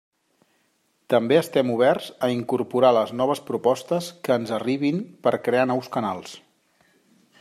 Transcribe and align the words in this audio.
També 1.13 1.37
estem 1.41 1.69
oberts 1.73 2.07
a 2.27 2.29
incorporar 2.35 2.91
les 2.99 3.13
noves 3.19 3.43
propostes 3.51 4.09
que 4.25 4.33
ens 4.41 4.55
arribin 4.59 5.03
per 5.29 5.35
crear 5.49 5.67
nous 5.75 5.93
canals. 5.99 6.35